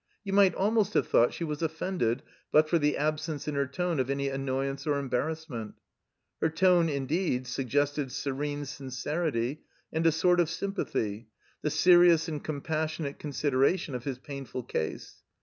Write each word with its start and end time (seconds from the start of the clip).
You 0.23 0.33
might 0.33 0.55
almost 0.55 0.95
have 0.95 1.07
thought 1.07 1.31
she 1.31 1.43
was 1.43 1.61
offended 1.61 2.23
but 2.51 2.67
for 2.67 2.79
the 2.79 2.97
absence 2.97 3.47
in 3.47 3.53
her 3.53 3.67
tone 3.67 3.99
of 3.99 4.09
any 4.09 4.29
annoyance 4.29 4.87
or 4.87 4.97
embarrassment. 4.97 5.75
Her 6.41 6.49
tone, 6.49 6.89
indeed, 6.89 7.45
suggested 7.45 8.11
serene 8.11 8.65
sincerity 8.65 9.61
and 9.93 10.03
a 10.07 10.11
sort 10.11 10.39
of 10.39 10.49
sympathy, 10.49 11.27
the 11.61 11.69
serious 11.69 12.27
and 12.27 12.43
compassionate 12.43 13.19
consideration 13.19 13.93
of 13.93 14.05
his 14.05 14.17
painftd 14.17 14.67
case. 14.67 15.21